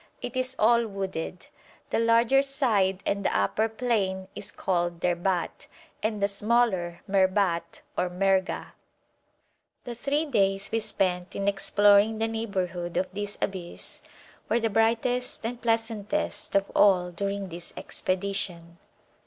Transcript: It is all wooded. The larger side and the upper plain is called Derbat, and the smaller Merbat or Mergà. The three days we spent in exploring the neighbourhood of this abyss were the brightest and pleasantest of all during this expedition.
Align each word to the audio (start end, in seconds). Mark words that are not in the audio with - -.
It 0.19 0.35
is 0.35 0.55
all 0.57 0.87
wooded. 0.87 1.45
The 1.91 1.99
larger 1.99 2.41
side 2.41 3.03
and 3.05 3.23
the 3.23 3.37
upper 3.39 3.69
plain 3.69 4.29
is 4.33 4.51
called 4.51 4.99
Derbat, 4.99 5.67
and 6.01 6.23
the 6.23 6.27
smaller 6.27 7.01
Merbat 7.07 7.81
or 7.95 8.09
Mergà. 8.09 8.71
The 9.83 9.93
three 9.93 10.25
days 10.25 10.71
we 10.71 10.79
spent 10.79 11.35
in 11.35 11.47
exploring 11.47 12.17
the 12.17 12.27
neighbourhood 12.27 12.97
of 12.97 13.13
this 13.13 13.37
abyss 13.43 14.01
were 14.49 14.59
the 14.59 14.71
brightest 14.71 15.45
and 15.45 15.61
pleasantest 15.61 16.55
of 16.55 16.71
all 16.75 17.11
during 17.11 17.49
this 17.49 17.71
expedition. 17.77 18.79